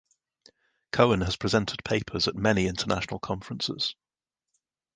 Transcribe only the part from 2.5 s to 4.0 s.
international conferences.